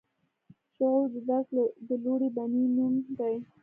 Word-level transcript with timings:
شعور 0.73 1.03
د 1.13 1.15
درک 1.27 1.47
د 1.87 1.89
لوړې 2.03 2.29
بڼې 2.35 2.63
نوم 2.75 2.93
دی. 3.17 3.35